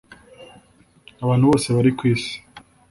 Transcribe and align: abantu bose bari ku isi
abantu 1.23 1.43
bose 1.49 1.67
bari 1.75 1.91
ku 1.97 2.03
isi 2.13 2.35